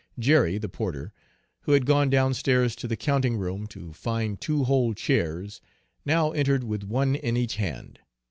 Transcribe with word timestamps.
Jerry, 0.17 0.57
the 0.57 0.67
porter, 0.67 1.13
who 1.61 1.73
had 1.73 1.85
gone 1.85 2.09
downstairs 2.09 2.75
to 2.77 2.87
the 2.87 2.95
counting 2.95 3.37
room 3.37 3.67
to 3.67 3.93
find 3.93 4.41
two 4.41 4.63
whole 4.63 4.95
chairs, 4.95 5.61
now 6.05 6.31
entered 6.31 6.63
with 6.63 6.83
one 6.83 7.13
in 7.13 7.37
each 7.37 7.57
hand. 7.57 7.99